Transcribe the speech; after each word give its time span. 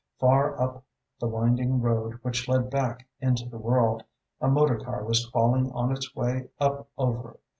Far 0.17 0.59
up 0.59 0.83
the 1.19 1.27
winding 1.27 1.79
road 1.79 2.17
which 2.23 2.47
led 2.47 2.71
back 2.71 3.07
into 3.19 3.47
the 3.47 3.59
world, 3.59 4.03
a 4.39 4.47
motor 4.47 4.79
car 4.79 5.03
was 5.03 5.27
crawling 5.27 5.71
on 5.73 5.91
its 5.91 6.15
way 6.15 6.49
up 6.59 6.87
over. 6.97 7.37